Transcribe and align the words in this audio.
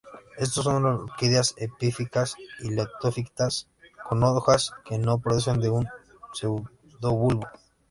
Estos 0.39 0.63
son 0.63 0.83
orquídeas 0.97 1.53
epífitas 1.67 2.29
o 2.63 2.65
litófitas 2.75 3.53
con 4.05 4.17
hojas 4.23 4.63
que 4.85 4.95
no 5.05 5.19
proceden 5.23 5.61
de 5.61 5.69
un 5.77 5.87
pseudobulbo. 6.33 7.47